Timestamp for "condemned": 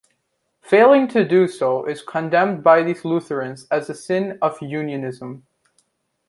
2.01-2.63